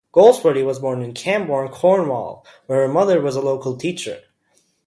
[0.13, 4.21] Goldsworthy was born in Camborne, Cornwall, where her mother was a local teacher.